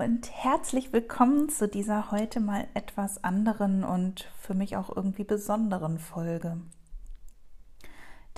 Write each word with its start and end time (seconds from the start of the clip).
und 0.00 0.30
herzlich 0.32 0.94
willkommen 0.94 1.50
zu 1.50 1.68
dieser 1.68 2.10
heute 2.10 2.40
mal 2.40 2.66
etwas 2.72 3.22
anderen 3.22 3.84
und 3.84 4.30
für 4.40 4.54
mich 4.54 4.78
auch 4.78 4.88
irgendwie 4.96 5.24
besonderen 5.24 5.98
Folge. 5.98 6.56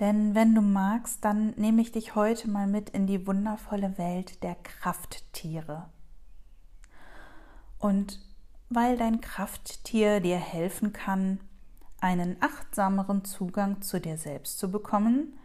Denn 0.01 0.35
wenn 0.35 0.57
du 0.57 0.61
magst, 0.61 1.25
dann 1.25 1.51
nehme 1.51 1.81
ich 1.81 1.93
dich 1.93 2.17
heute 2.17 2.51
mal 2.51 2.67
mit 2.67 2.91
in 2.91 3.07
die 3.07 3.29
wundervolle 3.29 3.97
Welt 3.97 4.43
der 4.43 4.57
Krafttiere. 4.57 5.89
Und 7.79 8.19
weil 8.69 8.97
dein 8.97 9.21
Krafttier 9.21 10.19
dir 10.19 10.39
helfen 10.39 10.93
kann, 10.93 11.39
einen 12.01 12.39
achtsameren 12.41 13.25
Zugang 13.25 13.83
zu 13.83 14.01
dir 14.01 14.19
selbst 14.19 14.59
zu 14.59 14.69
bekommen, 14.69 15.39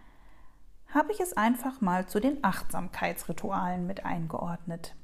habe 0.87 1.11
ich 1.11 1.19
es 1.19 1.37
einfach 1.37 1.79
mal 1.79 2.07
zu 2.07 2.19
den 2.19 2.43
Achtsamkeitsritualen 2.43 3.85
mit 3.85 4.03
eingeordnet. 4.03 4.95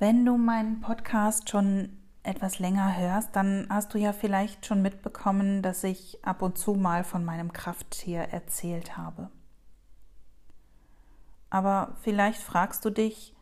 Wenn 0.00 0.24
du 0.24 0.38
meinen 0.38 0.80
Podcast 0.80 1.50
schon 1.50 1.98
etwas 2.22 2.58
länger 2.58 2.96
hörst, 2.96 3.36
dann 3.36 3.66
hast 3.68 3.92
du 3.92 3.98
ja 3.98 4.14
vielleicht 4.14 4.64
schon 4.64 4.80
mitbekommen, 4.80 5.60
dass 5.60 5.84
ich 5.84 6.24
ab 6.24 6.40
und 6.40 6.56
zu 6.56 6.72
mal 6.72 7.04
von 7.04 7.22
meinem 7.22 7.52
Krafttier 7.52 8.20
erzählt 8.20 8.96
habe. 8.96 9.28
Aber 11.50 11.96
vielleicht 12.00 12.40
fragst 12.40 12.82
du 12.86 12.88
dich, 12.88 13.34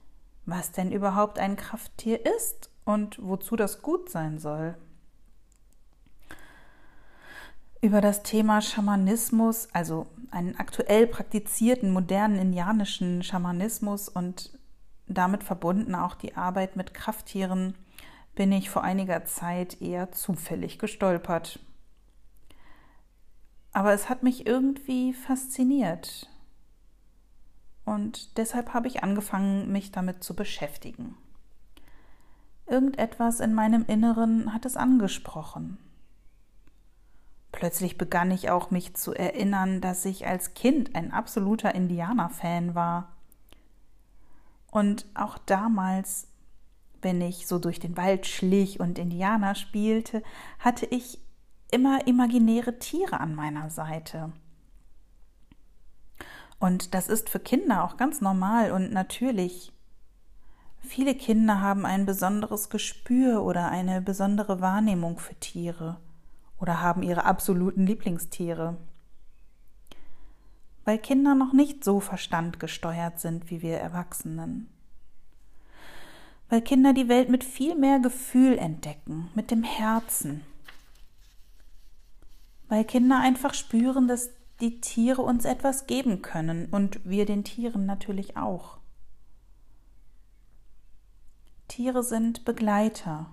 was 0.46 0.72
denn 0.72 0.90
überhaupt 0.90 1.38
ein 1.38 1.54
Krafttier 1.54 2.26
ist 2.26 2.70
und 2.84 3.22
wozu 3.22 3.54
das 3.54 3.80
gut 3.80 4.10
sein 4.10 4.40
soll. 4.40 4.76
Über 7.80 8.00
das 8.00 8.24
Thema 8.24 8.62
Schamanismus, 8.62 9.68
also 9.72 10.08
einen 10.32 10.56
aktuell 10.56 11.06
praktizierten 11.06 11.92
modernen 11.92 12.36
indianischen 12.36 13.22
Schamanismus 13.22 14.08
und 14.08 14.57
damit 15.08 15.44
verbunden 15.44 15.94
auch 15.94 16.14
die 16.14 16.36
Arbeit 16.36 16.76
mit 16.76 16.94
Krafttieren, 16.94 17.74
bin 18.34 18.52
ich 18.52 18.70
vor 18.70 18.84
einiger 18.84 19.24
Zeit 19.24 19.80
eher 19.80 20.12
zufällig 20.12 20.78
gestolpert. 20.78 21.60
Aber 23.72 23.92
es 23.92 24.08
hat 24.08 24.22
mich 24.22 24.46
irgendwie 24.46 25.12
fasziniert. 25.12 26.28
Und 27.84 28.36
deshalb 28.36 28.74
habe 28.74 28.86
ich 28.86 29.02
angefangen, 29.02 29.72
mich 29.72 29.92
damit 29.92 30.22
zu 30.22 30.36
beschäftigen. 30.36 31.16
Irgendetwas 32.66 33.40
in 33.40 33.54
meinem 33.54 33.84
Inneren 33.86 34.52
hat 34.52 34.66
es 34.66 34.76
angesprochen. 34.76 35.78
Plötzlich 37.50 37.96
begann 37.96 38.30
ich 38.30 38.50
auch 38.50 38.70
mich 38.70 38.94
zu 38.94 39.14
erinnern, 39.14 39.80
dass 39.80 40.04
ich 40.04 40.26
als 40.26 40.54
Kind 40.54 40.94
ein 40.94 41.12
absoluter 41.12 41.74
Indianer-Fan 41.74 42.74
war. 42.74 43.16
Und 44.70 45.06
auch 45.14 45.38
damals, 45.38 46.28
wenn 47.00 47.20
ich 47.20 47.46
so 47.46 47.58
durch 47.58 47.80
den 47.80 47.96
Wald 47.96 48.26
schlich 48.26 48.80
und 48.80 48.98
Indianer 48.98 49.54
spielte, 49.54 50.22
hatte 50.58 50.86
ich 50.86 51.20
immer 51.70 52.06
imaginäre 52.06 52.78
Tiere 52.78 53.20
an 53.20 53.34
meiner 53.34 53.70
Seite. 53.70 54.32
Und 56.58 56.94
das 56.94 57.08
ist 57.08 57.30
für 57.30 57.38
Kinder 57.38 57.84
auch 57.84 57.96
ganz 57.96 58.20
normal 58.20 58.72
und 58.72 58.92
natürlich. 58.92 59.72
Viele 60.80 61.14
Kinder 61.14 61.60
haben 61.60 61.84
ein 61.84 62.06
besonderes 62.06 62.70
Gespür 62.70 63.42
oder 63.42 63.68
eine 63.68 64.00
besondere 64.00 64.60
Wahrnehmung 64.60 65.18
für 65.18 65.34
Tiere 65.34 66.00
oder 66.58 66.80
haben 66.80 67.02
ihre 67.02 67.24
absoluten 67.24 67.86
Lieblingstiere 67.86 68.76
weil 70.88 70.98
Kinder 70.98 71.34
noch 71.34 71.52
nicht 71.52 71.84
so 71.84 72.00
verstandgesteuert 72.00 73.20
sind 73.20 73.50
wie 73.50 73.60
wir 73.60 73.76
Erwachsenen. 73.76 74.70
Weil 76.48 76.62
Kinder 76.62 76.94
die 76.94 77.10
Welt 77.10 77.28
mit 77.28 77.44
viel 77.44 77.74
mehr 77.74 77.98
Gefühl 77.98 78.56
entdecken, 78.56 79.28
mit 79.34 79.50
dem 79.50 79.64
Herzen. 79.64 80.46
Weil 82.70 82.84
Kinder 82.84 83.20
einfach 83.20 83.52
spüren, 83.52 84.08
dass 84.08 84.30
die 84.60 84.80
Tiere 84.80 85.20
uns 85.20 85.44
etwas 85.44 85.86
geben 85.86 86.22
können 86.22 86.70
und 86.70 87.04
wir 87.04 87.26
den 87.26 87.44
Tieren 87.44 87.84
natürlich 87.84 88.38
auch. 88.38 88.78
Tiere 91.68 92.02
sind 92.02 92.46
Begleiter, 92.46 93.26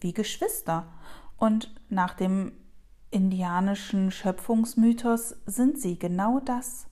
wie 0.00 0.12
Geschwister. 0.12 0.92
Und 1.38 1.74
nach 1.88 2.12
dem 2.12 2.52
indianischen 3.12 4.10
Schöpfungsmythos 4.10 5.36
sind 5.46 5.78
sie 5.78 5.98
genau 5.98 6.40
das, 6.40 6.86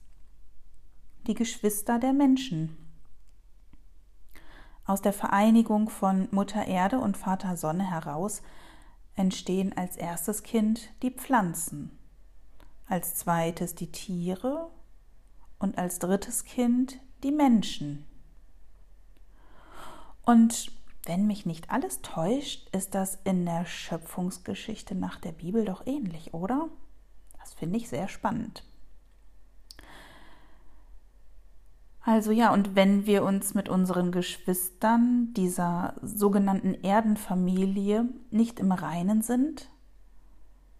die 1.25 1.33
Geschwister 1.33 1.99
der 1.99 2.13
Menschen. 2.13 2.77
Aus 4.85 5.01
der 5.01 5.13
Vereinigung 5.13 5.89
von 5.89 6.27
Mutter 6.31 6.67
Erde 6.67 6.99
und 6.99 7.17
Vater 7.17 7.57
Sonne 7.57 7.89
heraus 7.89 8.41
entstehen 9.15 9.75
als 9.75 9.97
erstes 9.97 10.43
Kind 10.43 10.91
die 11.01 11.11
Pflanzen, 11.11 11.97
als 12.87 13.15
zweites 13.15 13.73
die 13.75 13.91
Tiere 13.91 14.69
und 15.59 15.77
als 15.77 15.99
drittes 15.99 16.43
Kind 16.43 16.99
die 17.23 17.31
Menschen. 17.31 18.05
Und 20.23 20.71
wenn 21.05 21.25
mich 21.25 21.45
nicht 21.45 21.71
alles 21.71 22.01
täuscht, 22.01 22.69
ist 22.75 22.93
das 22.93 23.17
in 23.23 23.45
der 23.45 23.65
Schöpfungsgeschichte 23.65 24.95
nach 24.95 25.19
der 25.19 25.31
Bibel 25.31 25.65
doch 25.65 25.85
ähnlich, 25.85 26.33
oder? 26.33 26.69
Das 27.39 27.53
finde 27.53 27.77
ich 27.77 27.89
sehr 27.89 28.07
spannend. 28.07 28.63
Also 32.03 32.31
ja, 32.31 32.51
und 32.51 32.75
wenn 32.75 33.05
wir 33.05 33.23
uns 33.23 33.53
mit 33.53 33.69
unseren 33.69 34.11
Geschwistern 34.11 35.33
dieser 35.35 35.95
sogenannten 36.01 36.73
Erdenfamilie 36.73 38.05
nicht 38.31 38.59
im 38.59 38.71
Reinen 38.71 39.21
sind, 39.21 39.69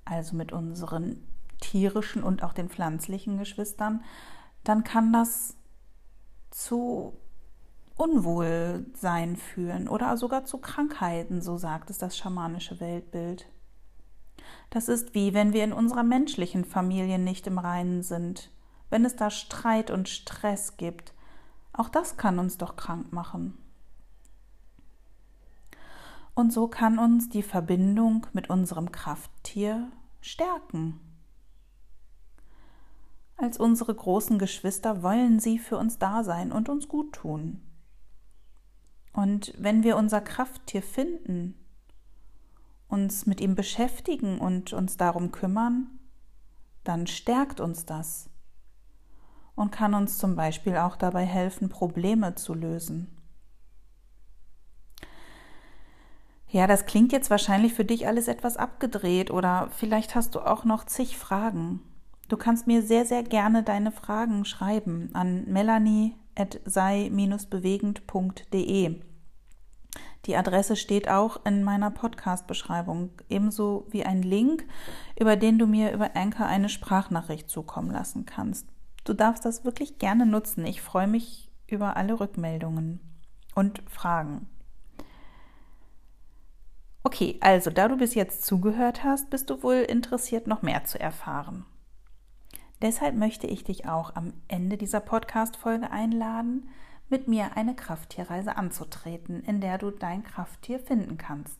also 0.04 0.36
mit 0.36 0.52
unseren 0.52 1.22
tierischen 1.60 2.24
und 2.24 2.44
auch 2.44 2.54
den 2.54 2.70
pflanzlichen 2.70 3.38
Geschwistern, 3.38 4.04
dann 4.64 4.84
kann 4.84 5.14
das 5.14 5.56
zu 6.50 7.14
Unwohlsein 8.02 9.36
führen 9.36 9.88
oder 9.88 10.18
sogar 10.18 10.44
zu 10.44 10.58
Krankheiten, 10.58 11.40
so 11.40 11.60
sagt 11.60 11.92
es 11.92 12.00
das 12.00 12.18
schamanische 12.18 12.80
Weltbild. 12.80 13.48
Das 14.72 14.88
ist 14.88 15.14
wie 15.14 15.36
wenn 15.36 15.54
wir 15.54 15.64
in 15.64 15.72
unserer 15.72 16.02
menschlichen 16.02 16.66
Familie 16.66 17.20
nicht 17.20 17.46
im 17.46 17.60
Reinen 17.60 18.02
sind, 18.02 18.50
wenn 18.90 19.06
es 19.06 19.16
da 19.18 19.30
Streit 19.30 19.92
und 19.92 20.10
Stress 20.10 20.78
gibt. 20.78 21.14
Auch 21.74 21.90
das 21.90 22.18
kann 22.18 22.40
uns 22.40 22.58
doch 22.58 22.76
krank 22.76 23.14
machen. 23.14 23.56
Und 26.34 26.52
so 26.52 26.68
kann 26.68 26.98
uns 26.98 27.30
die 27.30 27.44
Verbindung 27.44 28.26
mit 28.34 28.50
unserem 28.50 28.92
Krafttier 28.92 29.92
stärken. 30.22 31.00
Als 33.38 33.60
unsere 33.60 33.94
großen 33.94 34.40
Geschwister 34.40 35.04
wollen 35.04 35.40
sie 35.40 35.60
für 35.60 35.78
uns 35.78 36.00
da 36.00 36.24
sein 36.24 36.52
und 36.52 36.68
uns 36.68 36.88
gut 36.88 37.14
tun. 37.14 37.62
Und 39.14 39.54
wenn 39.58 39.84
wir 39.84 39.98
unser 39.98 40.22
Krafttier 40.22 40.82
finden, 40.82 41.56
uns 42.88 43.26
mit 43.26 43.42
ihm 43.42 43.56
beschäftigen 43.56 44.40
und 44.40 44.74
uns 44.74 44.98
darum 44.98 45.32
kümmern, 45.32 46.00
dann 46.84 47.08
stärkt 47.08 47.60
uns 47.60 47.86
das 47.86 48.30
und 49.56 49.72
kann 49.72 49.94
uns 49.94 50.18
zum 50.18 50.36
Beispiel 50.36 50.78
auch 50.78 50.96
dabei 50.96 51.26
helfen, 51.26 51.70
Probleme 51.70 52.36
zu 52.36 52.54
lösen. 52.54 53.18
Ja, 56.48 56.68
das 56.68 56.86
klingt 56.86 57.14
jetzt 57.14 57.30
wahrscheinlich 57.30 57.74
für 57.74 57.86
dich 57.86 58.08
alles 58.08 58.28
etwas 58.28 58.58
abgedreht 58.58 59.32
oder 59.32 59.70
vielleicht 59.72 60.16
hast 60.16 60.36
du 60.36 60.42
auch 60.42 60.66
noch 60.66 60.86
zig 60.86 61.18
Fragen. 61.18 61.80
Du 62.28 62.36
kannst 62.36 62.68
mir 62.68 62.82
sehr, 62.82 63.06
sehr 63.06 63.24
gerne 63.24 63.64
deine 63.64 63.92
Fragen 63.92 64.44
schreiben 64.44 65.12
an 65.14 65.46
melanie 65.46 66.16
sei-bewegend.de. 66.66 69.02
Die 70.26 70.36
Adresse 70.36 70.76
steht 70.76 71.10
auch 71.10 71.44
in 71.46 71.64
meiner 71.64 71.90
Podcast-Beschreibung, 71.90 73.10
ebenso 73.30 73.88
wie 73.90 74.06
ein 74.06 74.22
Link, 74.22 74.68
über 75.20 75.36
den 75.36 75.58
du 75.58 75.66
mir 75.66 75.94
über 75.94 76.16
Anchor 76.16 76.46
eine 76.46 76.70
Sprachnachricht 76.70 77.50
zukommen 77.50 77.90
lassen 77.90 78.26
kannst. 78.26 78.68
Du 79.04 79.14
darfst 79.14 79.46
das 79.46 79.66
wirklich 79.66 79.98
gerne 79.98 80.28
nutzen. 80.28 80.66
Ich 80.66 80.82
freue 80.82 81.08
mich 81.08 81.52
über 81.68 81.98
alle 81.98 82.20
Rückmeldungen 82.20 83.00
und 83.56 83.82
Fragen. 83.88 84.48
Okay, 87.04 87.40
also 87.42 87.72
da 87.72 87.88
du 87.88 87.98
bis 87.98 88.14
jetzt 88.14 88.46
zugehört 88.46 89.04
hast, 89.04 89.32
bist 89.32 89.50
du 89.50 89.64
wohl 89.64 89.78
interessiert, 89.78 90.46
noch 90.46 90.62
mehr 90.62 90.84
zu 90.84 91.00
erfahren. 91.00 91.66
Deshalb 92.82 93.16
möchte 93.16 93.46
ich 93.46 93.64
dich 93.64 93.88
auch 93.88 94.16
am 94.16 94.34
Ende 94.48 94.76
dieser 94.76 95.02
Podcast-Folge 95.02 95.92
einladen, 95.92 96.70
mit 97.10 97.28
mir 97.28 97.56
eine 97.56 97.76
Krafttierreise 97.76 98.56
anzutreten, 98.56 99.44
in 99.44 99.62
der 99.62 99.78
du 99.78 99.92
dein 99.92 100.24
Krafttier 100.24 100.80
finden 100.80 101.18
kannst. 101.18 101.60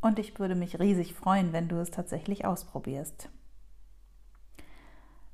Und 0.00 0.18
ich 0.18 0.38
würde 0.40 0.56
mich 0.56 0.80
riesig 0.80 1.14
freuen, 1.14 1.52
wenn 1.52 1.68
du 1.68 1.76
es 1.76 1.90
tatsächlich 1.90 2.44
ausprobierst. 2.44 3.28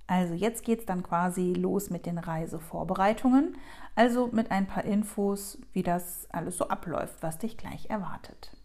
Also 0.07 0.35
jetzt 0.35 0.65
geht 0.65 0.81
es 0.81 0.87
dann 0.87 1.03
quasi 1.03 1.53
los 1.53 1.89
mit 1.89 2.05
den 2.05 2.19
Reisevorbereitungen, 2.19 3.57
also 3.95 4.29
mit 4.29 4.51
ein 4.51 4.67
paar 4.67 4.85
Infos, 4.85 5.59
wie 5.73 5.83
das 5.83 6.27
alles 6.31 6.59
so 6.59 6.69
abläuft, 6.69 7.23
was 7.23 7.39
dich 7.39 7.57
gleich 7.57 7.89
erwartet. 7.89 8.57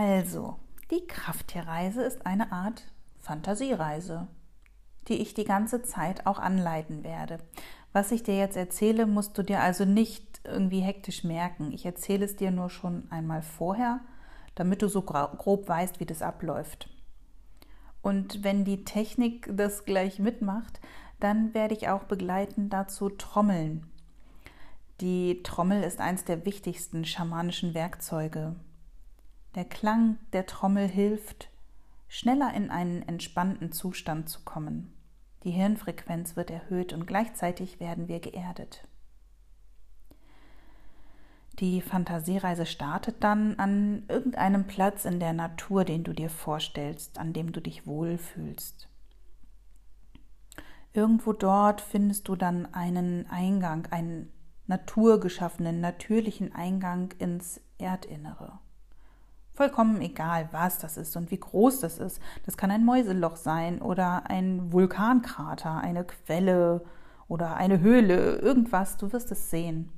Also, 0.00 0.56
die 0.90 1.06
Krafttierreise 1.06 2.02
ist 2.02 2.24
eine 2.24 2.52
Art 2.52 2.84
Fantasiereise 3.18 4.28
die 5.08 5.20
ich 5.20 5.34
die 5.34 5.44
ganze 5.44 5.82
Zeit 5.82 6.26
auch 6.26 6.38
anleiten 6.38 7.02
werde. 7.02 7.38
Was 7.92 8.12
ich 8.12 8.22
dir 8.22 8.36
jetzt 8.36 8.56
erzähle, 8.56 9.06
musst 9.06 9.36
du 9.36 9.42
dir 9.42 9.60
also 9.60 9.84
nicht 9.84 10.40
irgendwie 10.44 10.80
hektisch 10.80 11.24
merken. 11.24 11.72
Ich 11.72 11.84
erzähle 11.84 12.24
es 12.24 12.36
dir 12.36 12.50
nur 12.50 12.70
schon 12.70 13.10
einmal 13.10 13.42
vorher, 13.42 14.00
damit 14.54 14.82
du 14.82 14.88
so 14.88 15.02
grob 15.02 15.68
weißt, 15.68 15.98
wie 15.98 16.06
das 16.06 16.22
abläuft. 16.22 16.88
Und 18.02 18.44
wenn 18.44 18.64
die 18.64 18.84
Technik 18.84 19.50
das 19.52 19.84
gleich 19.84 20.18
mitmacht, 20.18 20.80
dann 21.18 21.52
werde 21.52 21.74
ich 21.74 21.88
auch 21.88 22.04
begleiten 22.04 22.70
dazu 22.70 23.10
trommeln. 23.10 23.86
Die 25.00 25.42
Trommel 25.42 25.82
ist 25.82 26.00
eines 26.00 26.24
der 26.24 26.44
wichtigsten 26.44 27.04
schamanischen 27.04 27.74
Werkzeuge. 27.74 28.54
Der 29.54 29.64
Klang 29.64 30.18
der 30.32 30.46
Trommel 30.46 30.86
hilft, 30.86 31.50
schneller 32.08 32.54
in 32.54 32.70
einen 32.70 33.02
entspannten 33.02 33.72
Zustand 33.72 34.28
zu 34.28 34.40
kommen. 34.44 34.92
Die 35.42 35.50
Hirnfrequenz 35.50 36.36
wird 36.36 36.50
erhöht 36.50 36.92
und 36.92 37.06
gleichzeitig 37.06 37.80
werden 37.80 38.08
wir 38.08 38.20
geerdet. 38.20 38.86
Die 41.58 41.80
Fantasiereise 41.80 42.64
startet 42.64 43.22
dann 43.24 43.58
an 43.58 44.04
irgendeinem 44.08 44.66
Platz 44.66 45.04
in 45.04 45.18
der 45.18 45.32
Natur, 45.32 45.84
den 45.84 46.04
du 46.04 46.12
dir 46.12 46.30
vorstellst, 46.30 47.18
an 47.18 47.32
dem 47.32 47.52
du 47.52 47.60
dich 47.60 47.86
wohlfühlst. 47.86 48.88
Irgendwo 50.92 51.32
dort 51.32 51.80
findest 51.80 52.28
du 52.28 52.36
dann 52.36 52.72
einen 52.72 53.28
Eingang, 53.28 53.86
einen 53.90 54.32
naturgeschaffenen, 54.68 55.80
natürlichen 55.80 56.54
Eingang 56.54 57.12
ins 57.18 57.60
Erdinnere. 57.78 58.58
Vollkommen 59.60 60.00
egal, 60.00 60.48
was 60.52 60.78
das 60.78 60.96
ist 60.96 61.18
und 61.18 61.30
wie 61.30 61.38
groß 61.38 61.80
das 61.80 61.98
ist. 61.98 62.18
Das 62.46 62.56
kann 62.56 62.70
ein 62.70 62.82
Mäuseloch 62.82 63.36
sein 63.36 63.82
oder 63.82 64.30
ein 64.30 64.72
Vulkankrater, 64.72 65.76
eine 65.76 66.04
Quelle 66.04 66.82
oder 67.28 67.58
eine 67.58 67.80
Höhle, 67.80 68.36
irgendwas, 68.36 68.96
du 68.96 69.12
wirst 69.12 69.30
es 69.32 69.50
sehen. 69.50 69.92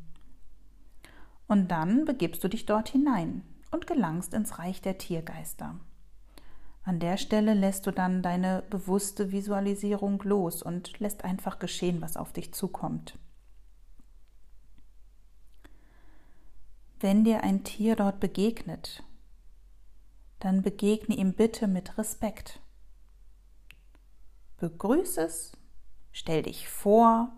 Und 1.46 1.70
dann 1.70 2.04
begibst 2.06 2.42
du 2.42 2.48
dich 2.48 2.66
dort 2.66 2.88
hinein 2.88 3.44
und 3.70 3.86
gelangst 3.86 4.34
ins 4.34 4.58
Reich 4.58 4.82
der 4.82 4.98
Tiergeister. 4.98 5.76
An 6.82 6.98
der 6.98 7.16
Stelle 7.16 7.54
lässt 7.54 7.86
du 7.86 7.92
dann 7.92 8.20
deine 8.20 8.64
bewusste 8.68 9.30
Visualisierung 9.30 10.20
los 10.24 10.64
und 10.64 10.98
lässt 10.98 11.22
einfach 11.22 11.60
geschehen, 11.60 12.00
was 12.00 12.16
auf 12.16 12.32
dich 12.32 12.52
zukommt. 12.52 13.16
Wenn 16.98 17.22
dir 17.22 17.44
ein 17.44 17.62
Tier 17.62 17.94
dort 17.94 18.18
begegnet, 18.18 19.04
dann 20.44 20.62
begegne 20.62 21.14
ihm 21.14 21.34
bitte 21.34 21.68
mit 21.68 21.98
Respekt. 21.98 22.60
Begrüße 24.58 25.22
es, 25.22 25.52
stell 26.10 26.42
dich 26.42 26.68
vor 26.68 27.32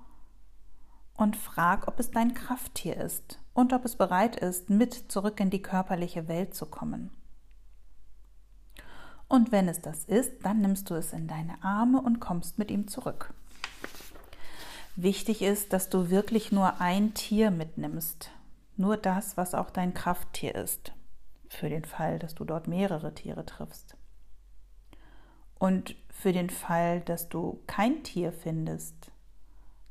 und 1.14 1.36
frag, 1.36 1.86
ob 1.86 2.00
es 2.00 2.10
dein 2.10 2.32
Krafttier 2.32 2.96
ist 2.96 3.38
und 3.52 3.74
ob 3.74 3.84
es 3.84 3.96
bereit 3.96 4.36
ist, 4.36 4.70
mit 4.70 5.12
zurück 5.12 5.38
in 5.38 5.50
die 5.50 5.62
körperliche 5.62 6.28
Welt 6.28 6.54
zu 6.54 6.66
kommen. 6.66 7.10
Und 9.28 9.52
wenn 9.52 9.68
es 9.68 9.80
das 9.80 10.04
ist, 10.04 10.32
dann 10.42 10.60
nimmst 10.60 10.88
du 10.88 10.94
es 10.94 11.12
in 11.12 11.28
deine 11.28 11.62
Arme 11.62 12.00
und 12.00 12.20
kommst 12.20 12.58
mit 12.58 12.70
ihm 12.70 12.88
zurück. 12.88 13.34
Wichtig 14.96 15.42
ist, 15.42 15.72
dass 15.72 15.90
du 15.90 16.08
wirklich 16.08 16.52
nur 16.52 16.80
ein 16.80 17.14
Tier 17.14 17.50
mitnimmst, 17.50 18.30
nur 18.76 18.96
das, 18.96 19.36
was 19.36 19.54
auch 19.54 19.70
dein 19.70 19.92
Krafttier 19.92 20.54
ist 20.54 20.92
für 21.54 21.68
den 21.68 21.84
Fall, 21.84 22.18
dass 22.18 22.34
du 22.34 22.44
dort 22.44 22.68
mehrere 22.68 23.14
Tiere 23.14 23.46
triffst. 23.46 23.96
Und 25.58 25.96
für 26.10 26.32
den 26.32 26.50
Fall, 26.50 27.00
dass 27.00 27.28
du 27.28 27.62
kein 27.66 28.02
Tier 28.02 28.32
findest, 28.32 29.12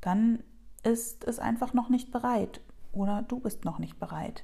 dann 0.01 0.43
ist 0.83 1.23
es 1.23 1.39
einfach 1.39 1.73
noch 1.73 1.89
nicht 1.89 2.11
bereit 2.11 2.61
oder 2.91 3.23
du 3.23 3.39
bist 3.39 3.65
noch 3.65 3.79
nicht 3.79 3.99
bereit. 3.99 4.43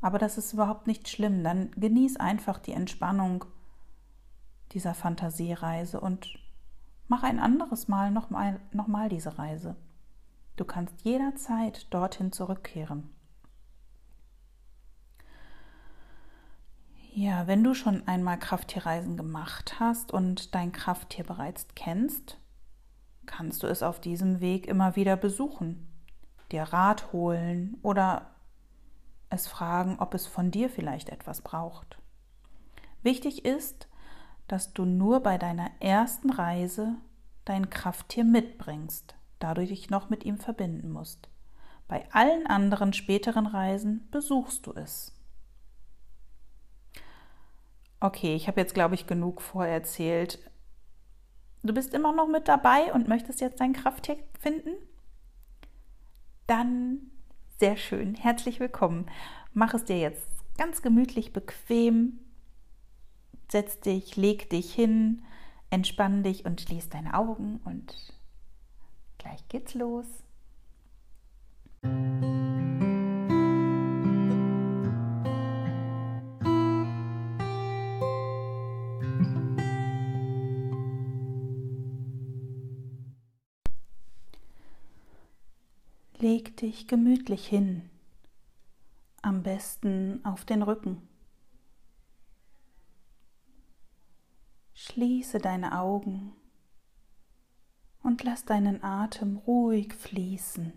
Aber 0.00 0.18
das 0.18 0.38
ist 0.38 0.52
überhaupt 0.52 0.86
nicht 0.86 1.08
schlimm. 1.08 1.44
Dann 1.44 1.70
genieß 1.72 2.16
einfach 2.16 2.58
die 2.58 2.72
Entspannung 2.72 3.44
dieser 4.72 4.94
Fantasiereise 4.94 6.00
und 6.00 6.38
mach 7.08 7.22
ein 7.22 7.38
anderes 7.38 7.88
Mal 7.88 8.10
nochmal 8.10 8.60
noch 8.72 8.86
mal 8.86 9.08
diese 9.08 9.38
Reise. 9.38 9.76
Du 10.56 10.64
kannst 10.64 11.02
jederzeit 11.02 11.92
dorthin 11.92 12.32
zurückkehren. 12.32 13.10
Ja, 17.12 17.48
wenn 17.48 17.64
du 17.64 17.74
schon 17.74 18.06
einmal 18.06 18.38
Krafttierreisen 18.38 19.16
gemacht 19.16 19.80
hast 19.80 20.12
und 20.12 20.54
dein 20.54 20.70
Krafttier 20.70 21.24
bereits 21.24 21.66
kennst, 21.74 22.38
kannst 23.26 23.64
du 23.64 23.66
es 23.66 23.82
auf 23.82 24.00
diesem 24.00 24.40
Weg 24.40 24.68
immer 24.68 24.94
wieder 24.94 25.16
besuchen, 25.16 25.88
dir 26.52 26.62
Rat 26.62 27.12
holen 27.12 27.76
oder 27.82 28.30
es 29.28 29.48
fragen, 29.48 29.98
ob 29.98 30.14
es 30.14 30.28
von 30.28 30.52
dir 30.52 30.70
vielleicht 30.70 31.08
etwas 31.08 31.42
braucht. 31.42 31.98
Wichtig 33.02 33.44
ist, 33.44 33.88
dass 34.46 34.72
du 34.72 34.84
nur 34.84 35.20
bei 35.20 35.36
deiner 35.36 35.70
ersten 35.80 36.30
Reise 36.30 36.94
dein 37.44 37.70
Krafttier 37.70 38.24
mitbringst, 38.24 39.16
da 39.40 39.54
du 39.54 39.66
dich 39.66 39.90
noch 39.90 40.10
mit 40.10 40.24
ihm 40.24 40.38
verbinden 40.38 40.90
musst. 40.90 41.28
Bei 41.88 42.06
allen 42.12 42.46
anderen 42.46 42.92
späteren 42.92 43.46
Reisen 43.46 44.08
besuchst 44.12 44.66
du 44.66 44.74
es. 44.74 45.19
Okay, 48.00 48.34
ich 48.34 48.48
habe 48.48 48.60
jetzt, 48.60 48.72
glaube 48.72 48.94
ich, 48.94 49.06
genug 49.06 49.42
vorerzählt. 49.42 50.38
Du 51.62 51.74
bist 51.74 51.92
immer 51.92 52.14
noch 52.14 52.26
mit 52.26 52.48
dabei 52.48 52.92
und 52.94 53.08
möchtest 53.08 53.42
jetzt 53.42 53.60
dein 53.60 53.74
Krafttier 53.74 54.16
finden? 54.38 54.70
Dann 56.46 57.10
sehr 57.58 57.76
schön. 57.76 58.14
Herzlich 58.14 58.58
willkommen. 58.58 59.06
Mach 59.52 59.74
es 59.74 59.84
dir 59.84 59.98
jetzt 59.98 60.26
ganz 60.56 60.80
gemütlich 60.80 61.34
bequem. 61.34 62.20
Setz 63.48 63.80
dich, 63.80 64.16
leg 64.16 64.48
dich 64.48 64.72
hin, 64.72 65.22
entspann 65.68 66.22
dich 66.22 66.46
und 66.46 66.60
schließ 66.60 66.88
deine 66.88 67.14
Augen 67.14 67.60
und 67.64 67.94
gleich 69.18 69.46
geht's 69.48 69.74
los. 69.74 70.06
Leg 86.20 86.54
dich 86.58 86.86
gemütlich 86.86 87.48
hin, 87.48 87.88
am 89.22 89.42
besten 89.42 90.22
auf 90.22 90.44
den 90.44 90.60
Rücken. 90.60 91.08
Schließe 94.74 95.38
deine 95.38 95.78
Augen 95.78 96.34
und 98.02 98.22
lass 98.22 98.44
deinen 98.44 98.84
Atem 98.84 99.38
ruhig 99.38 99.94
fließen. 99.94 100.74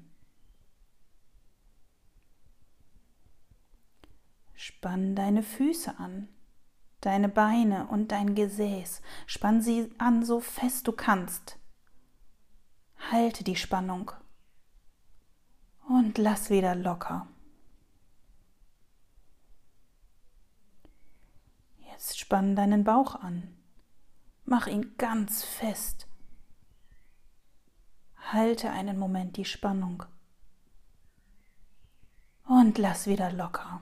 Spann 4.53 5.13
deine 5.13 5.43
Füße 5.43 5.99
an, 5.99 6.29
deine 7.01 7.27
Beine 7.27 7.87
und 7.87 8.13
dein 8.13 8.33
Gesäß. 8.33 9.01
Spann 9.25 9.61
sie 9.61 9.91
an, 9.97 10.23
so 10.23 10.39
fest 10.39 10.87
du 10.87 10.93
kannst. 10.93 11.59
Halte 13.11 13.43
die 13.43 13.57
Spannung 13.57 14.13
und 15.93 16.17
lass 16.17 16.49
wieder 16.49 16.73
locker. 16.73 17.27
Jetzt 21.91 22.17
spann 22.17 22.55
deinen 22.55 22.83
Bauch 22.83 23.13
an. 23.13 23.55
Mach 24.43 24.65
ihn 24.65 24.97
ganz 24.97 25.43
fest. 25.43 26.07
Halte 28.31 28.71
einen 28.71 28.97
Moment 28.97 29.37
die 29.37 29.45
Spannung 29.45 30.03
und 32.47 32.79
lass 32.79 33.05
wieder 33.05 33.31
locker. 33.31 33.79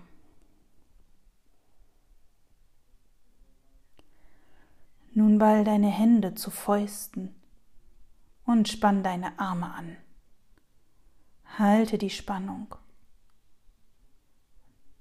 Nun 5.14 5.38
ball 5.38 5.64
deine 5.64 5.90
Hände 5.90 6.36
zu 6.36 6.52
Fäusten 6.52 7.34
und 8.44 8.68
spann 8.68 9.02
deine 9.02 9.40
Arme 9.40 9.74
an. 9.74 9.98
Halte 11.62 12.00
die 12.00 12.10
Spannung. 12.10 12.74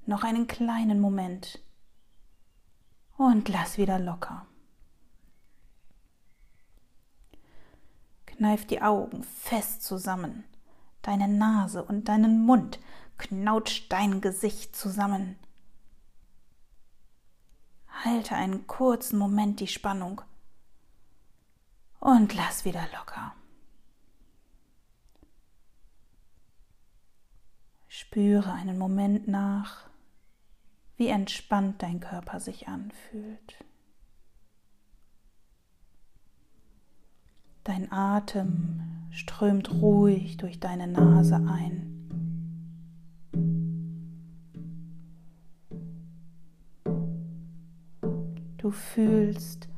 Noch 0.05 0.25
einen 0.25 0.47
kleinen 0.47 1.00
Moment 1.00 1.59
und 3.17 3.49
lass 3.49 3.79
wieder 3.79 3.99
locker. 3.99 4.47
Kneif 8.26 8.67
die 8.67 8.83
Augen 8.83 9.23
fest 9.23 9.83
zusammen, 9.83 10.45
deine 11.00 11.29
Nase 11.29 11.83
und 11.83 12.09
deinen 12.09 12.45
Mund, 12.45 12.79
knautsch 13.17 13.87
dein 13.88 14.21
Gesicht 14.21 14.76
zusammen. 14.76 15.38
Halte 18.05 18.35
einen 18.35 18.67
kurzen 18.67 19.19
Moment 19.19 19.61
die 19.61 19.67
Spannung 19.67 20.21
und 22.00 22.35
lass 22.35 22.67
wieder 22.67 22.87
locker. 22.95 23.35
Spüre 28.00 28.54
einen 28.54 28.78
Moment 28.78 29.28
nach, 29.28 29.90
wie 30.97 31.09
entspannt 31.09 31.83
dein 31.83 32.00
Körper 32.00 32.40
sich 32.40 32.66
anfühlt. 32.66 33.62
Dein 37.62 37.92
Atem 37.92 38.80
strömt 39.11 39.71
ruhig 39.71 40.38
durch 40.38 40.59
deine 40.59 40.87
Nase 40.87 41.37
ein. 41.37 42.09
Du 48.57 48.71
fühlst, 48.71 49.69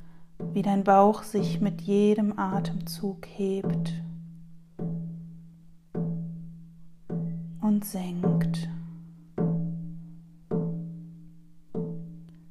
wie 0.53 0.63
dein 0.63 0.85
Bauch 0.85 1.25
sich 1.25 1.61
mit 1.61 1.81
jedem 1.81 2.39
Atemzug 2.39 3.27
hebt 3.27 3.93
senkt. 7.85 8.69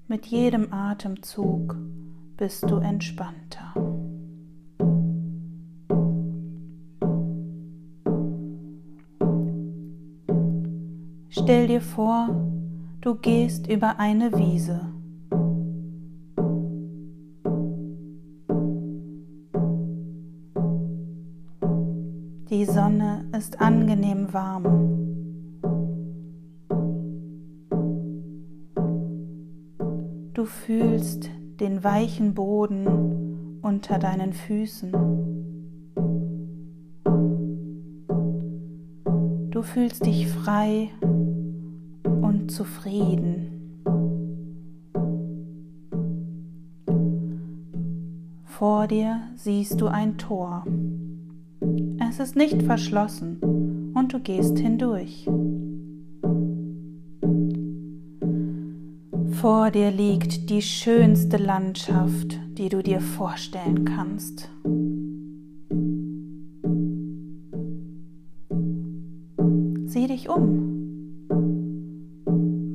Mit 0.07 0.25
jedem 0.25 0.73
Atemzug 0.73 1.77
bist 2.37 2.69
du 2.69 2.77
entspannter. 2.77 3.73
Stell 11.29 11.67
dir 11.67 11.81
vor, 11.81 12.29
du 12.99 13.15
gehst 13.15 13.67
über 13.67 13.99
eine 13.99 14.31
Wiese. 14.33 14.81
Die 22.49 22.65
Sonne 22.65 23.25
ist 23.31 23.61
angenehm 23.61 24.33
warm. 24.33 24.80
Du 30.41 30.47
fühlst 30.47 31.29
den 31.59 31.83
weichen 31.83 32.33
Boden 32.33 33.59
unter 33.61 33.99
deinen 33.99 34.33
Füßen. 34.33 34.91
Du 39.51 39.61
fühlst 39.61 40.03
dich 40.03 40.27
frei 40.27 40.89
und 42.03 42.49
zufrieden. 42.49 43.83
Vor 48.45 48.87
dir 48.87 49.21
siehst 49.35 49.79
du 49.79 49.85
ein 49.85 50.17
Tor. 50.17 50.65
Es 52.09 52.19
ist 52.19 52.35
nicht 52.35 52.63
verschlossen 52.63 53.91
und 53.93 54.11
du 54.11 54.19
gehst 54.19 54.57
hindurch. 54.57 55.29
Vor 59.41 59.71
dir 59.71 59.89
liegt 59.89 60.51
die 60.51 60.61
schönste 60.61 61.37
Landschaft, 61.37 62.39
die 62.59 62.69
du 62.69 62.83
dir 62.83 63.01
vorstellen 63.01 63.85
kannst. 63.85 64.51
Sieh 69.87 70.05
dich 70.05 70.29
um. 70.29 71.25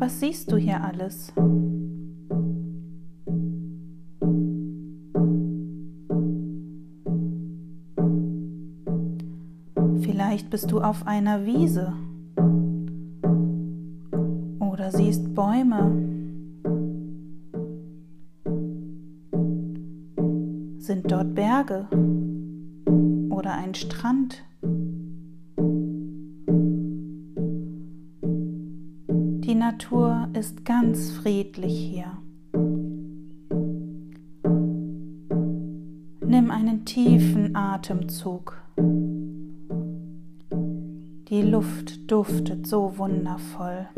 Was 0.01 0.19
siehst 0.19 0.51
du 0.51 0.57
hier 0.57 0.83
alles? 0.83 1.33
Vielleicht 10.01 10.51
bist 10.51 10.73
du 10.73 10.81
auf 10.81 11.07
einer 11.07 11.47
Wiese 11.47 11.93
oder 14.59 14.91
siehst 14.91 15.33
Bäume. 15.33 16.06
Berge 21.67 21.89
oder 23.31 23.55
ein 23.55 23.75
Strand? 23.75 24.45
Die 29.45 29.55
Natur 29.55 30.29
ist 30.33 30.65
ganz 30.65 31.13
friedlich 31.13 31.79
hier. 31.79 32.19
Nimm 36.25 36.51
einen 36.51 36.85
tiefen 36.85 37.55
Atemzug. 37.57 38.63
Die 41.29 41.43
Luft 41.43 42.11
duftet 42.11 42.67
so 42.67 42.99
wundervoll. 42.99 43.89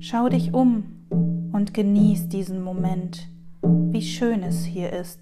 Schau 0.00 0.28
dich 0.28 0.52
um 0.52 0.84
und 1.52 1.74
genieß 1.74 2.28
diesen 2.28 2.62
Moment, 2.62 3.28
wie 3.92 4.00
schön 4.00 4.42
es 4.42 4.64
hier 4.64 4.90
ist. 4.90 5.20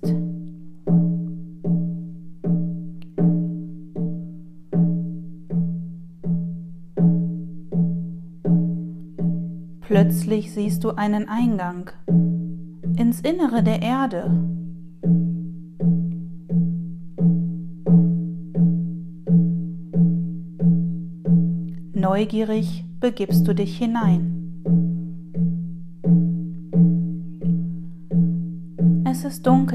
Plötzlich 9.80 10.52
siehst 10.52 10.84
du 10.84 10.90
einen 10.90 11.28
Eingang 11.28 11.90
ins 12.96 13.20
Innere 13.22 13.64
der 13.64 13.82
Erde. 13.82 14.30
Neugierig 21.92 22.84
begibst 23.00 23.48
du 23.48 23.52
dich 23.52 23.76
hinein. 23.76 24.29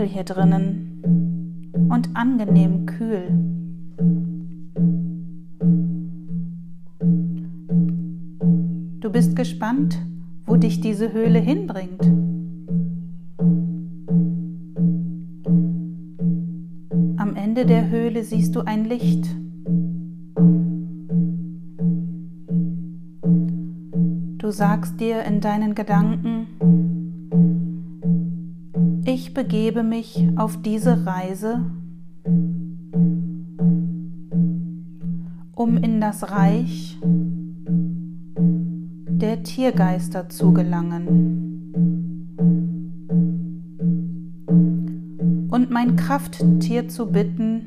Dunkel 0.06 0.08
hier 0.08 0.24
drinnen 0.24 1.72
und 1.90 2.10
angenehm 2.14 2.86
kühl. 2.86 3.28
Du 9.00 9.12
bist 9.12 9.36
gespannt, 9.36 10.00
wo 10.46 10.56
dich 10.56 10.82
diese 10.82 11.14
Höhle 11.14 11.40
hinbringt. 11.40 12.02
Am 17.18 17.36
Ende 17.36 17.66
der 17.66 17.90
Höhle 17.90 18.24
siehst 18.24 18.56
du 18.56 18.62
ein 18.62 18.86
Licht. 18.86 19.28
Du 24.38 24.52
sagst 24.52 25.00
dir 25.00 25.24
in 25.24 25.42
deinen 25.42 25.74
Gedanken, 25.74 26.48
ich 29.16 29.34
begebe 29.34 29.82
mich 29.82 30.28
auf 30.36 30.62
diese 30.62 31.06
Reise, 31.06 31.62
um 35.56 35.78
in 35.78 36.02
das 36.02 36.32
Reich 36.32 37.00
der 39.08 39.42
Tiergeister 39.44 40.28
zu 40.28 40.52
gelangen 40.52 40.98
und 45.50 45.72
mein 45.72 45.96
Krafttier 45.96 46.90
zu 46.90 47.10
bitten, 47.10 47.62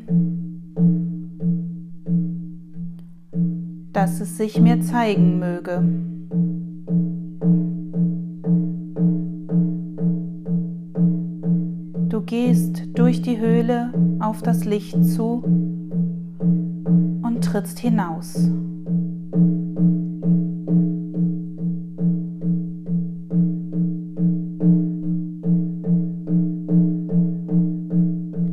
dass 3.94 4.20
es 4.20 4.36
sich 4.36 4.60
mir 4.60 4.82
zeigen 4.82 5.38
möge. 5.38 6.07
Gehst 12.22 12.82
durch 12.94 13.22
die 13.22 13.38
Höhle 13.38 13.92
auf 14.20 14.42
das 14.42 14.64
Licht 14.64 15.04
zu 15.04 15.42
und 17.22 17.40
trittst 17.42 17.78
hinaus. 17.78 18.50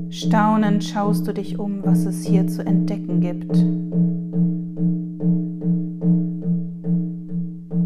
Staunend 0.09 0.83
schaust 0.83 1.27
du 1.27 1.33
dich 1.33 1.59
um, 1.59 1.83
was 1.83 2.05
es 2.05 2.25
hier 2.25 2.47
zu 2.47 2.65
entdecken 2.65 3.21
gibt. 3.21 3.53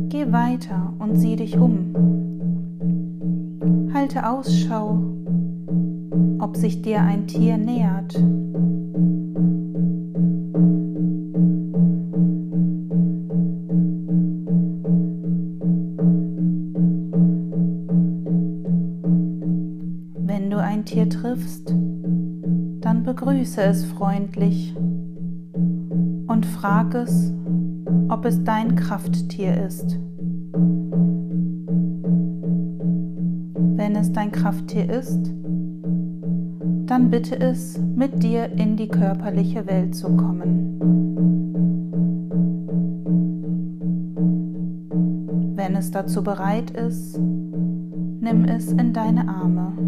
Geh 0.10 0.32
weiter 0.32 0.94
und 1.00 1.16
sieh 1.16 1.36
dich 1.36 1.58
um. 1.58 1.94
Halte 3.94 4.28
Ausschau, 4.30 5.09
dir 7.00 7.06
ein 7.06 7.28
Tier 7.28 7.58
nähert. 7.58 8.14
Wenn 20.26 20.50
du 20.50 20.58
ein 20.58 20.86
Tier 20.86 21.10
triffst, 21.10 21.74
dann 22.82 23.04
begrüße 23.04 23.62
es 23.62 23.86
freundlich 23.86 24.76
und 26.28 26.46
frag 26.46 26.94
es, 26.96 27.34
ob 28.10 28.26
es 28.26 28.44
dein 28.44 28.76
Krafttier 28.76 29.66
ist. 29.66 30.00
Wenn 33.76 33.96
es 33.96 34.12
dein 34.12 34.32
Krafttier 34.32 34.90
ist, 34.90 35.39
dann 36.90 37.12
bitte 37.12 37.40
es, 37.40 37.78
mit 37.78 38.24
dir 38.24 38.52
in 38.54 38.76
die 38.76 38.88
körperliche 38.88 39.68
Welt 39.68 39.96
zu 39.96 40.08
kommen. 40.16 40.80
Wenn 45.56 45.76
es 45.76 45.92
dazu 45.92 46.24
bereit 46.24 46.72
ist, 46.72 47.20
nimm 47.20 48.46
es 48.46 48.72
in 48.72 48.92
deine 48.94 49.28
Arme. 49.28 49.79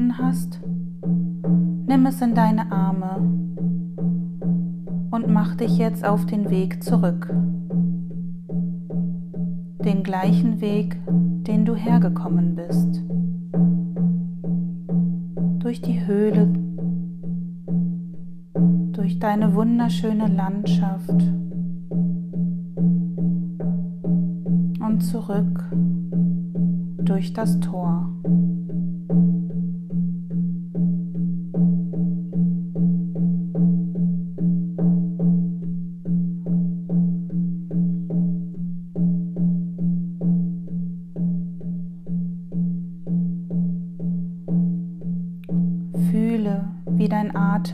Gefunden 0.00 0.18
hast, 0.18 0.60
nimm 1.86 2.06
es 2.06 2.22
in 2.22 2.34
deine 2.34 2.72
Arme 2.72 3.16
und 5.10 5.28
mach 5.28 5.54
dich 5.56 5.76
jetzt 5.76 6.06
auf 6.06 6.24
den 6.26 6.48
Weg 6.50 6.82
zurück. 6.82 7.28
Den 9.84 10.02
gleichen 10.02 10.60
Weg, 10.60 10.98
den 11.08 11.64
du 11.64 11.74
hergekommen 11.74 12.54
bist. 12.54 13.02
Durch 15.62 15.82
die 15.82 16.06
Höhle, 16.06 16.48
durch 18.92 19.18
deine 19.18 19.54
wunderschöne 19.54 20.28
Landschaft 20.28 21.22
und 24.80 25.00
zurück 25.02 25.64
durch 27.02 27.32
das 27.32 27.60
Tor. 27.60 28.10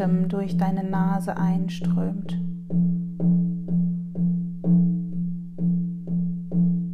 Atem 0.07 0.29
durch 0.29 0.57
deine 0.57 0.85
Nase 0.85 1.37
einströmt. 1.37 2.41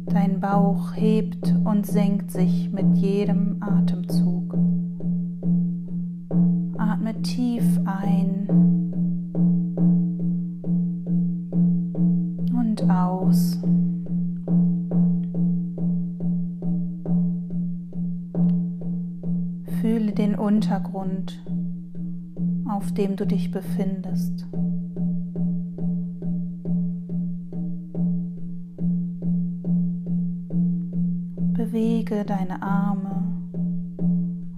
Dein 0.07 0.39
Bauch 0.39 0.95
hebt 0.95 1.55
und 1.63 1.85
senkt 1.85 2.31
sich 2.31 2.71
mit 2.71 2.97
jedem 2.97 3.61
Atemzug. 3.61 4.57
Atme 6.77 7.21
tief 7.21 7.79
ein 7.85 8.47
und 12.51 12.89
aus. 12.89 13.59
Fühle 19.81 20.13
den 20.13 20.33
Untergrund, 20.35 21.43
auf 22.73 22.91
dem 22.91 23.15
du 23.15 23.27
dich 23.27 23.51
befindest. 23.51 24.47
Bewege 31.53 32.25
deine 32.25 32.63
Arme 32.63 33.43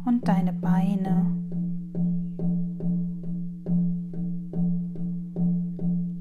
und 0.06 0.28
deine 0.28 0.54
Beine. 0.54 1.26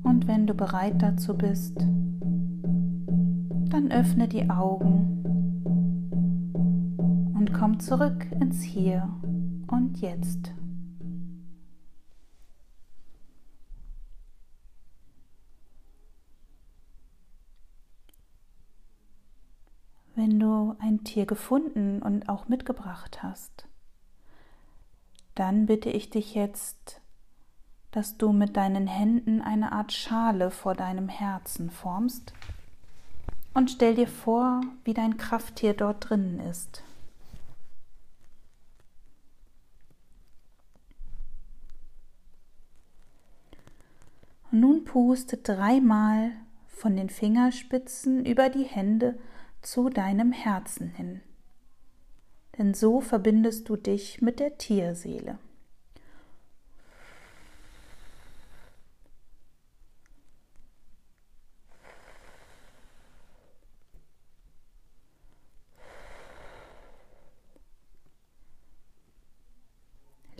Und 0.02 0.26
wenn 0.26 0.48
du 0.48 0.54
bereit 0.54 1.00
dazu 1.00 1.36
bist, 1.36 1.78
dann 3.70 3.92
öffne 3.92 4.26
die 4.26 4.50
Augen 4.50 5.22
und 7.38 7.54
komm 7.54 7.78
zurück 7.78 8.26
ins 8.40 8.62
Hier 8.62 9.08
und 9.68 10.00
Jetzt. 10.00 10.54
Wenn 20.14 20.38
du 20.38 20.76
ein 20.78 21.04
Tier 21.04 21.26
gefunden 21.26 22.00
und 22.00 22.28
auch 22.28 22.48
mitgebracht 22.48 23.22
hast, 23.22 23.66
dann 25.34 25.66
bitte 25.66 25.90
ich 25.90 26.10
dich 26.10 26.34
jetzt, 26.34 27.00
dass 27.90 28.16
du 28.16 28.32
mit 28.32 28.56
deinen 28.56 28.86
Händen 28.86 29.40
eine 29.40 29.72
Art 29.72 29.92
Schale 29.92 30.50
vor 30.50 30.74
deinem 30.74 31.08
Herzen 31.08 31.70
formst 31.70 32.32
und 33.54 33.70
stell 33.70 33.94
dir 33.94 34.08
vor, 34.08 34.60
wie 34.84 34.94
dein 34.94 35.16
Krafttier 35.16 35.74
dort 35.74 36.08
drinnen 36.08 36.40
ist. 36.40 36.82
Nun 44.50 44.84
puste 44.84 45.38
dreimal 45.38 46.30
von 46.68 46.96
den 46.96 47.10
Fingerspitzen 47.10 48.24
über 48.24 48.50
die 48.50 48.64
Hände 48.64 49.18
zu 49.64 49.88
deinem 49.88 50.32
Herzen 50.32 50.90
hin. 50.90 51.20
Denn 52.58 52.74
so 52.74 53.00
verbindest 53.00 53.68
du 53.68 53.76
dich 53.76 54.20
mit 54.22 54.38
der 54.38 54.58
Tierseele. 54.58 55.38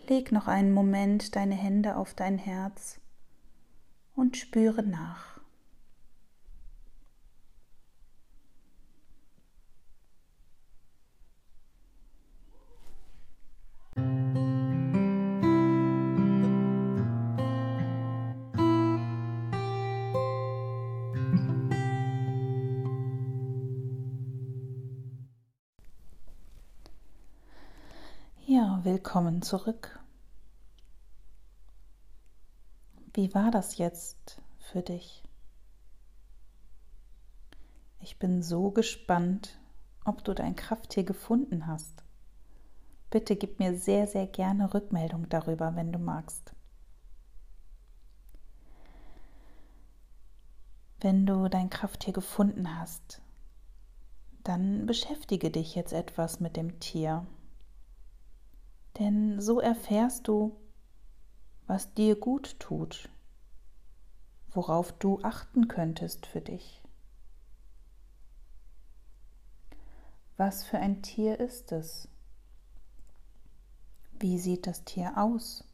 Leg 0.07 0.33
noch 0.33 0.47
einen 0.49 0.73
Moment 0.73 1.35
deine 1.35 1.55
Hände 1.55 1.97
auf 1.97 2.13
dein 2.13 2.37
Herz 2.37 3.01
und 4.15 4.37
spüre 4.37 4.83
nach. 4.83 5.34
Willkommen 29.15 29.43
zurück. 29.43 30.01
Wie 33.13 33.33
war 33.33 33.53
das 33.53 33.79
jetzt 33.79 34.43
für 34.59 34.83
dich? 34.83 35.23
Ich 38.01 38.19
bin 38.19 38.43
so 38.43 38.73
gespannt, 38.73 39.57
ob 40.05 40.25
du 40.25 40.35
dein 40.35 40.57
Krafttier 40.57 41.05
gefunden 41.05 41.69
hast. 41.69 42.03
Bitte 43.11 43.37
gib 43.37 43.61
mir 43.61 43.79
sehr, 43.79 44.09
sehr 44.09 44.27
gerne 44.27 44.75
Rückmeldung 44.75 45.29
darüber, 45.29 45.77
wenn 45.77 45.93
du 45.93 46.01
magst. 46.01 46.53
Wenn 50.99 51.25
du 51.25 51.49
dein 51.49 51.71
Krafttier 51.71 52.13
gefunden 52.13 52.77
hast, 52.77 53.23
dann 54.43 54.87
beschäftige 54.87 55.53
dich 55.53 55.77
jetzt 55.77 55.93
etwas 55.93 56.41
mit 56.41 56.57
dem 56.57 56.81
Tier 56.81 57.25
denn 58.99 59.41
so 59.41 59.61
erfährst 59.61 60.29
du, 60.29 60.57
was 61.67 61.95
dir 61.95 62.17
gut 62.17 62.59
tut, 62.61 63.09
worauf 64.51 64.93
du 64.93 65.21
achten 65.23 65.69
könntest 65.69 66.27
für 66.27 66.41
dich. 66.41 66.83
Was 70.37 70.65
für 70.65 70.79
ein 70.79 71.03
Tier 71.03 71.39
ist 71.39 71.73
es? 71.73 72.09
Wie 74.19 74.39
sieht 74.39 74.67
das 74.67 74.85
Tier 74.85 75.13
aus? 75.17 75.65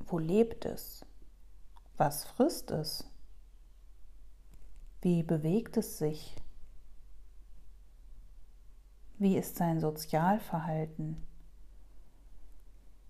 Wo 0.00 0.18
lebt 0.18 0.64
es? 0.64 1.04
Was 1.96 2.24
frisst 2.24 2.70
es? 2.70 3.04
Wie 5.02 5.22
bewegt 5.22 5.76
es 5.76 5.98
sich? 5.98 6.36
Wie 9.20 9.36
ist 9.36 9.56
sein 9.56 9.80
Sozialverhalten? 9.80 11.16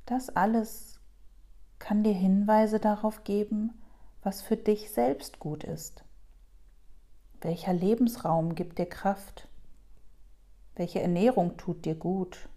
Das 0.06 0.30
alles 0.30 0.98
kann 1.78 2.02
dir 2.02 2.14
Hinweise 2.14 2.80
darauf 2.80 3.24
geben, 3.24 3.74
was 4.22 4.40
für 4.40 4.56
dich 4.56 4.90
selbst 4.90 5.38
gut 5.38 5.64
ist. 5.64 6.04
Welcher 7.42 7.74
Lebensraum 7.74 8.54
gibt 8.54 8.78
dir 8.78 8.88
Kraft? 8.88 9.48
Welche 10.76 11.02
Ernährung 11.02 11.58
tut 11.58 11.84
dir 11.84 11.94
gut? 11.94 12.48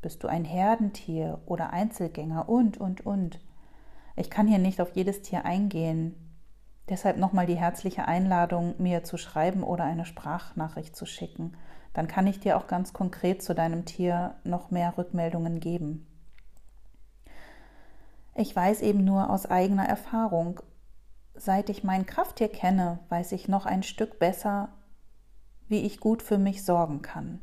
Bist 0.00 0.22
du 0.22 0.28
ein 0.28 0.44
Herdentier 0.44 1.40
oder 1.46 1.70
Einzelgänger 1.70 2.48
und, 2.48 2.78
und, 2.78 3.04
und? 3.04 3.40
Ich 4.14 4.30
kann 4.30 4.46
hier 4.46 4.58
nicht 4.58 4.80
auf 4.80 4.94
jedes 4.94 5.20
Tier 5.20 5.44
eingehen. 5.44 6.14
Deshalb 6.88 7.16
nochmal 7.16 7.46
die 7.46 7.58
herzliche 7.58 8.06
Einladung, 8.06 8.76
mir 8.78 9.02
zu 9.02 9.16
schreiben 9.16 9.64
oder 9.64 9.82
eine 9.82 10.04
Sprachnachricht 10.04 10.94
zu 10.94 11.06
schicken 11.06 11.56
dann 11.96 12.08
kann 12.08 12.26
ich 12.26 12.38
dir 12.38 12.58
auch 12.58 12.66
ganz 12.66 12.92
konkret 12.92 13.42
zu 13.42 13.54
deinem 13.54 13.86
Tier 13.86 14.34
noch 14.44 14.70
mehr 14.70 14.98
Rückmeldungen 14.98 15.60
geben. 15.60 16.06
Ich 18.34 18.54
weiß 18.54 18.82
eben 18.82 19.02
nur 19.02 19.30
aus 19.30 19.46
eigener 19.46 19.88
Erfahrung, 19.88 20.60
seit 21.34 21.70
ich 21.70 21.84
mein 21.84 22.04
Krafttier 22.04 22.50
kenne, 22.50 22.98
weiß 23.08 23.32
ich 23.32 23.48
noch 23.48 23.64
ein 23.64 23.82
Stück 23.82 24.18
besser, 24.18 24.68
wie 25.68 25.86
ich 25.86 25.98
gut 25.98 26.22
für 26.22 26.36
mich 26.36 26.66
sorgen 26.66 27.00
kann. 27.00 27.40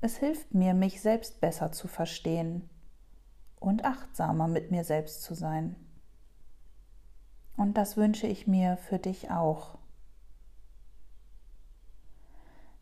Es 0.00 0.16
hilft 0.16 0.54
mir, 0.54 0.72
mich 0.72 1.02
selbst 1.02 1.42
besser 1.42 1.70
zu 1.70 1.88
verstehen 1.88 2.70
und 3.60 3.84
achtsamer 3.84 4.48
mit 4.48 4.70
mir 4.70 4.84
selbst 4.84 5.22
zu 5.22 5.34
sein. 5.34 5.76
Und 7.58 7.76
das 7.76 7.98
wünsche 7.98 8.26
ich 8.26 8.46
mir 8.46 8.78
für 8.78 8.98
dich 8.98 9.30
auch. 9.30 9.76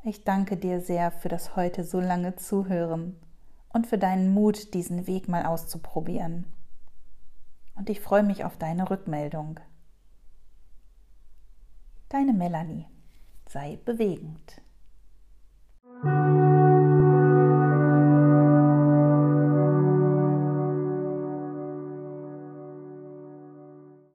Ich 0.03 0.25
danke 0.25 0.57
dir 0.57 0.81
sehr 0.81 1.11
für 1.11 1.29
das 1.29 1.57
heute 1.57 1.85
so 1.85 2.01
lange 2.01 2.35
Zuhören 2.37 3.21
und 3.69 3.87
für 3.87 3.99
deinen 3.99 4.33
Mut, 4.33 4.73
diesen 4.73 5.07
Weg 5.07 5.29
mal 5.29 5.45
auszuprobieren. 5.45 6.47
Und 7.75 7.91
ich 7.91 8.01
freue 8.01 8.23
mich 8.23 8.45
auf 8.45 8.57
deine 8.57 8.89
Rückmeldung. 8.89 9.61
Deine 12.09 12.33
Melanie. 12.33 12.87
Sei 13.47 13.79
bewegend. 13.85 14.63